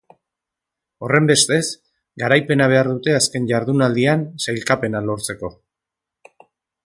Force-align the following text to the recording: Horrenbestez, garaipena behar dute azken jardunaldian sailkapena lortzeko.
Horrenbestez, 1.07 1.65
garaipena 2.23 2.69
behar 2.71 2.89
dute 2.93 3.13
azken 3.19 3.47
jardunaldian 3.53 4.25
sailkapena 4.47 5.07
lortzeko. 5.11 5.53